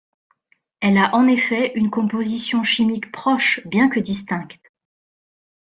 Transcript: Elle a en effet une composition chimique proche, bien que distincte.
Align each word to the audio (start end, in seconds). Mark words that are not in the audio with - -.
Elle 0.79 0.97
a 0.97 1.13
en 1.13 1.27
effet 1.27 1.73
une 1.75 1.91
composition 1.91 2.63
chimique 2.63 3.11
proche, 3.11 3.61
bien 3.67 3.87
que 3.87 3.99
distincte. 3.99 4.71